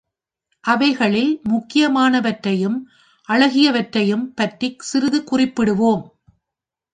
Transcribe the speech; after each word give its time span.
அவைகளில் 0.63 1.41
முக்கியமானவற்றையும் 1.49 2.77
அழகியவற்றையும் 3.29 4.25
பற்றிச் 4.35 4.79
சிறிது 4.79 5.23
குறிப்பிடுவோம். 5.31 6.03